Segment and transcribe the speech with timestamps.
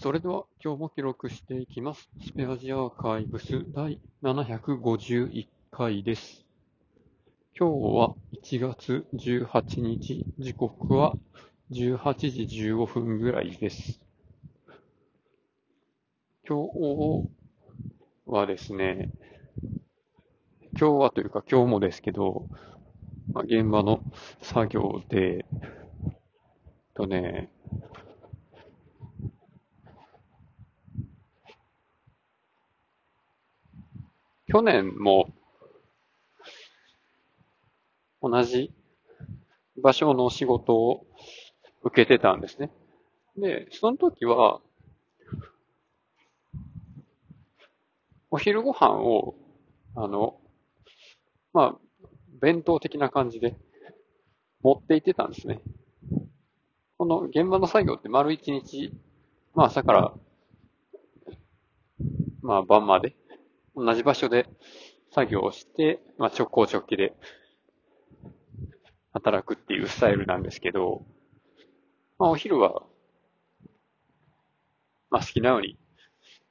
[0.00, 2.08] それでは今日も記録していきます。
[2.24, 6.46] スペアジアーカイブス第751回です。
[7.58, 11.14] 今日は1月18日、時刻は
[11.72, 14.00] 18時15分ぐらいです。
[16.48, 17.28] 今日
[18.24, 19.10] はですね、
[20.78, 22.46] 今日はというか今日もですけど、
[23.32, 24.00] まあ、現場の
[24.42, 25.44] 作業で、
[26.94, 27.50] とね、
[34.50, 35.32] 去年も
[38.22, 38.72] 同じ
[39.76, 41.06] 場所の仕事を
[41.82, 42.70] 受けてたんですね。
[43.36, 44.60] で、その時は、
[48.30, 49.34] お昼ご飯を、
[49.94, 50.40] あの、
[51.52, 52.08] まあ、
[52.40, 53.54] 弁当的な感じで
[54.62, 55.60] 持って行ってたんですね。
[56.96, 58.92] この現場の作業って丸一日、
[59.54, 60.14] まあ朝から、
[62.42, 63.14] まあ晩まで、
[63.78, 64.48] 同じ場所で
[65.14, 67.12] 作業をして、まあ直行直帰で
[69.12, 71.06] 働くっていうスタイルなんですけど、
[72.18, 72.82] まあお昼は、
[75.10, 75.78] まあ好きなように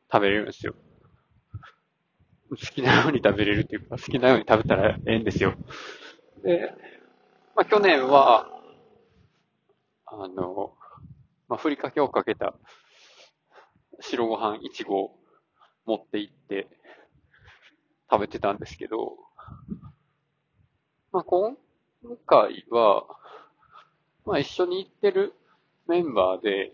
[0.10, 0.74] 食べれるんですよ。
[2.50, 5.54] 好きなように食べれるっていうか、好きなように食べたらええんですよ。
[6.44, 6.74] で、
[7.58, 8.50] まあ去年は、
[10.06, 10.78] あの、
[11.50, 12.54] まあふりかけをかけた
[14.00, 15.18] 白ご飯1合
[15.86, 16.68] 持って行って
[18.10, 19.18] 食べてたんですけど、
[21.12, 21.58] まあ今
[22.26, 23.06] 回は、
[24.26, 25.34] まあ一緒に行ってる
[25.88, 26.72] メンバーで、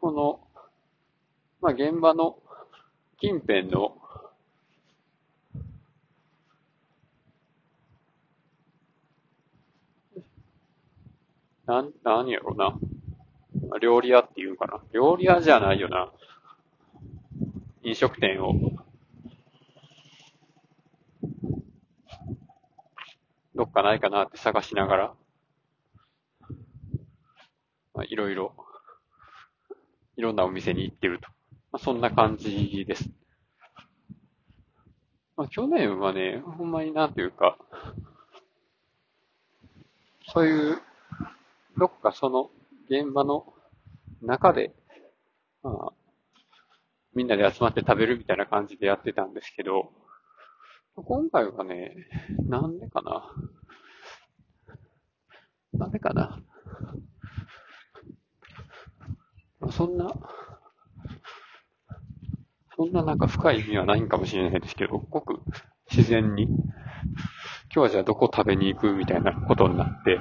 [0.00, 0.40] この、
[1.60, 2.38] まあ現場の
[3.20, 3.96] 近辺の、
[11.66, 12.78] なん、なんやろな。
[13.80, 14.80] 料理屋っていうかな。
[14.92, 16.10] 料理屋じゃないよな。
[17.82, 18.54] 飲食店を、
[23.54, 25.14] どっかないかなって探しながら、
[27.94, 28.54] まあ、いろいろ、
[30.16, 31.28] いろんなお店に行ってると。
[31.72, 33.08] まあ、そんな感じです。
[35.36, 37.56] まあ、去年はね、ほんまになんていうか、
[40.32, 40.78] そういう、
[41.78, 42.50] どっかその
[42.90, 43.54] 現場の
[44.20, 44.74] 中で、
[47.20, 49.92] みんなで集まって食べるみたいな感じでやってたんですけど、
[50.96, 51.94] 今回はね、
[52.48, 53.30] なんでかな。
[55.74, 56.40] なんでかな。
[59.70, 60.14] そんな、
[62.74, 65.40] そんななんか深い意味はないんかもしれないですけど、ごく
[65.94, 66.54] 自然に、今
[67.70, 70.18] 日はじゃあどこ食べに行くみたいなことになって、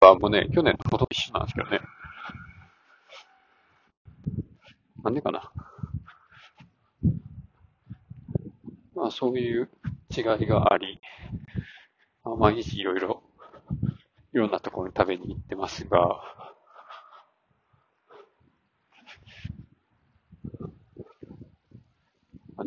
[0.00, 1.80] あもうね、去年とほと一緒なんですけどね。
[5.06, 5.52] なんでかな。
[8.96, 9.70] まあそういう
[10.10, 11.00] 違いがあり、
[12.24, 13.22] まあ、毎日いろいろ、
[14.34, 16.20] いろんなところに食べに行ってますが、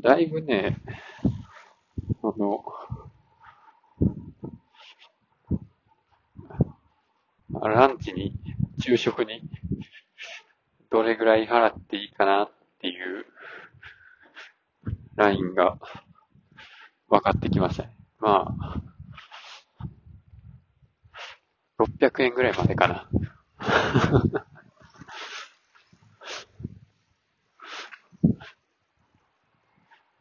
[0.01, 0.77] だいぶね、
[2.23, 2.63] あの、
[7.51, 8.33] ランチに、
[8.79, 9.41] 昼食に、
[10.89, 13.25] どれぐらい払っていいかなっていう、
[15.15, 15.77] ラインが
[17.07, 17.95] 分かってきましたね。
[18.19, 18.81] まあ、
[21.81, 23.09] 600円ぐらいまでかな。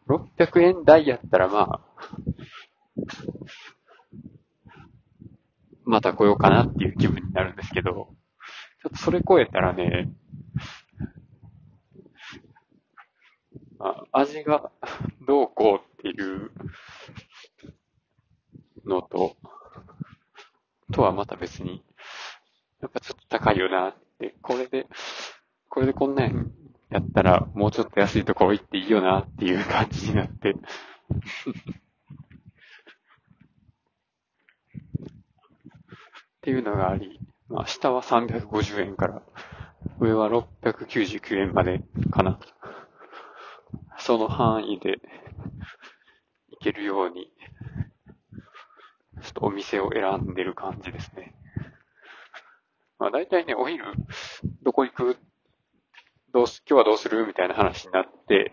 [0.06, 1.80] 600円台やったらまあ、
[5.84, 8.14] また来ようかなっていう気分になるんですけど、
[8.82, 10.12] ちょっとそれ超えたらね、
[13.78, 14.70] まあ、味が
[15.26, 16.50] どうこうっていう
[18.86, 19.36] のと、
[20.92, 21.84] とはまた別に、
[22.80, 24.86] やっぱちょっと高いよなって、これで、
[25.68, 26.52] これでこんなん
[26.90, 30.54] やったらもうちょっと安いところ行っていいよなっていう感じになって、っ
[36.40, 39.22] ていうのがあり、まあ下は350円から、
[40.00, 42.38] 上は699円までかな。
[44.08, 45.00] その範囲で
[46.50, 47.30] 行けるように、
[49.20, 51.34] ちょっとお店を選んでる感じですね。
[52.98, 53.84] まあ大体ね、お昼、
[54.62, 55.18] どこ行く？
[56.32, 57.26] どうす、今日はどうする？
[57.26, 58.50] みたいな話になって、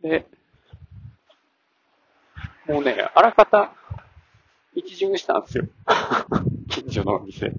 [0.00, 0.28] で、
[2.68, 3.74] もうね、あらかた、
[4.76, 5.64] 一巡したんですよ。
[6.70, 7.50] 近所のお店。
[7.50, 7.56] だ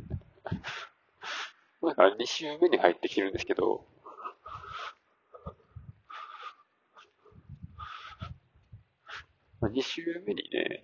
[1.95, 3.85] から2週目に入ってきてるんですけど、
[9.59, 10.83] まあ、2週目にね、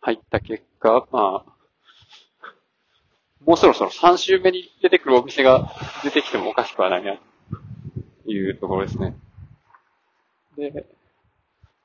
[0.00, 1.52] 入った結果、まあ、
[3.44, 5.72] もうそろそろ3週目に出てくるお店が
[6.02, 7.16] 出てきてもおかしくはないな、
[8.24, 9.16] というところですね。
[10.56, 10.86] で、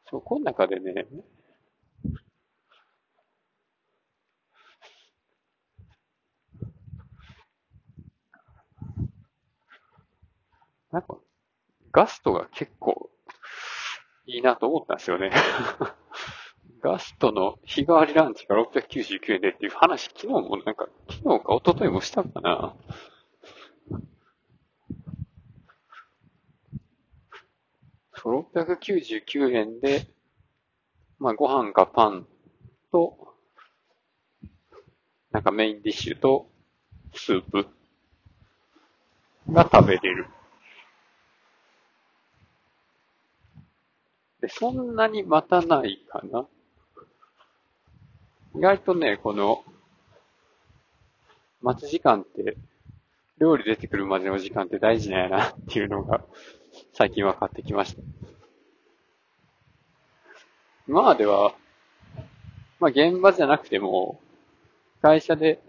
[0.10, 1.06] そこの中でね、
[10.92, 11.18] なんか、
[11.92, 13.10] ガストが結構
[14.25, 15.31] いいなと思ったんですよね。
[16.88, 22.74] ガストの日替わりランチが699円でっていう話、昨日もなんか、昨日か一昨日もしたかな。
[28.16, 30.07] 699円で、
[31.19, 32.25] まあご飯かパン
[32.94, 33.36] と、
[35.31, 36.50] なんかメインディッシュと
[37.13, 37.68] スープ
[39.51, 40.28] が食べれる。
[44.40, 46.48] で、そんなに待たないかな。
[48.57, 49.63] 意外とね、この、
[51.62, 52.57] 待ち時間って、
[53.38, 56.21] 料理出てくるまでの時間って大事なんやなっていうのが、
[56.92, 58.01] 最近分かってきました。
[60.88, 61.54] 今までは、
[62.80, 64.19] まあ現場じゃなくても、
[65.04, 65.62] 会社で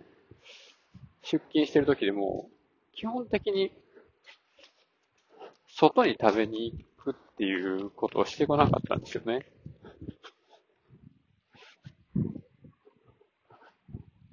[1.21, 2.49] 出勤してる時でも、
[2.95, 3.71] 基本的に、
[5.69, 9.45] 外に食べに行くっていうことをしてこなかったんですよね。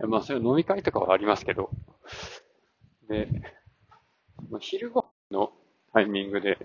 [0.08, 1.70] まあ、そういう飲み会とかはありますけど、
[3.10, 3.28] で、
[4.60, 5.52] 昼ご飯の
[5.94, 6.58] タイミングで、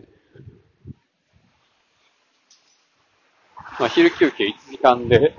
[3.79, 5.35] まあ、昼休憩1時間で、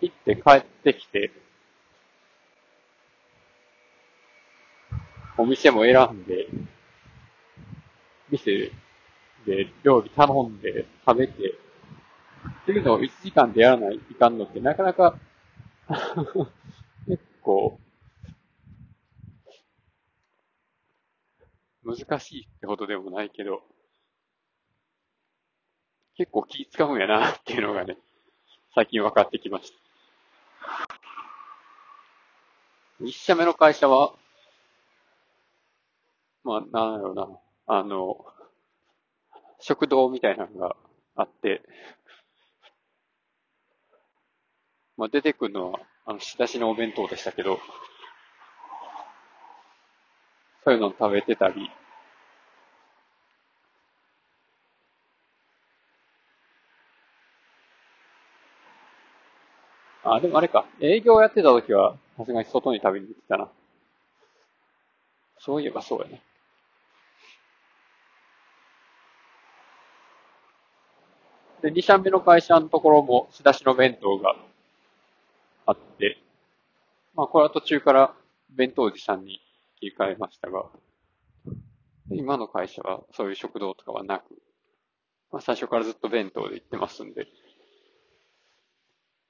[0.00, 1.30] 行って帰ってきて、
[5.36, 6.46] お店も選んで、
[8.30, 8.70] 店
[9.46, 11.32] で料理頼んで食べて、
[12.62, 15.16] っていうのを1時間でやらないいかんのってなかなか
[17.06, 17.80] 結構、
[21.84, 23.62] 難しいってほどでもないけど、
[26.16, 27.96] 結構気使うんやなっていうのがね、
[28.74, 29.78] 最近分かってきました。
[33.00, 34.14] 一社目の会社は、
[36.44, 37.28] まあ、なんだろうな、
[37.66, 38.24] あの、
[39.58, 40.76] 食堂みたいなのが
[41.16, 41.62] あって、
[45.00, 47.58] まあ、出てくるのは、あの、仕出しのお弁当でしたけど、
[50.62, 51.70] そういうのを食べてたり、
[60.04, 63.48] あ、でもあれか、営業やってた時は、さすがに外に食べに行ってたな。
[65.38, 66.20] そういえばそうやね。
[71.62, 74.36] で、2社目の会社のところも仕出しの弁当が
[75.66, 76.18] あって、
[77.14, 78.14] まあこれは途中から
[78.50, 79.40] 弁当持さんに
[79.80, 80.66] 切り替えましたが、
[82.10, 84.36] 今の会社はそういう食堂とかはなく、
[85.30, 87.26] まあ最初からずっと弁当で行ってますんで、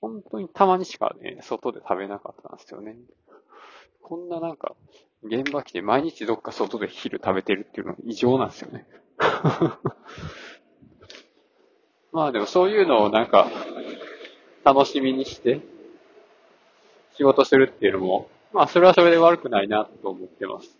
[0.00, 2.96] 本当にたまにしかね、外で食べなかったんですよね。
[4.02, 4.74] こんななんか、
[5.22, 8.86] 現場来て毎日どっか外で昼食べてるっていうのは異常なんですよね。
[12.12, 13.50] まあでもそういうのをなんか、
[14.64, 15.60] 楽しみにして、
[17.20, 20.74] 仕事するっていうのも、まあそれはそれで悪くないなと思ってます。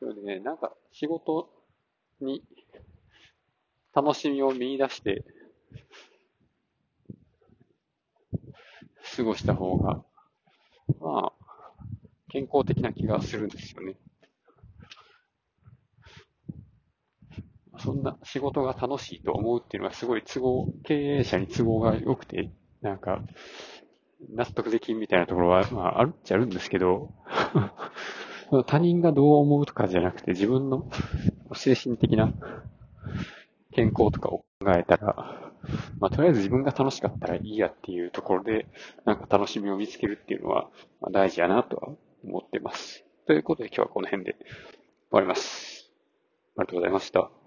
[0.00, 1.48] でもね、なんか仕事
[2.20, 2.42] に
[3.94, 5.24] 楽しみを見出して、
[9.16, 10.02] 過ごした方が、
[11.00, 11.32] まあ、
[12.28, 13.94] 健康的な気がするんですよね。
[17.78, 22.50] そんな仕事が楽しいと思うっていうのはすごい都合、経営者に都合が良くて、
[22.80, 23.22] なんか、
[24.30, 27.10] 納得できんみたいなところは、まあ、あるっちゃあるんですけど、
[28.66, 30.88] 他人がどう思うとかじゃなくて、自分の
[31.54, 32.32] 精神的な
[33.72, 35.52] 健康とかを考えたら、
[35.98, 38.66] まあ、とりあえず自分が楽しかったらいいやっていうところで、
[39.04, 40.68] なんか楽しみを見つけるっていうのは、
[41.00, 41.88] まあ、大事やなとは
[42.24, 43.04] 思ってます。
[43.26, 44.44] ということで今日はこの辺で終
[45.10, 45.90] わります。
[46.56, 47.45] ありがとうございました。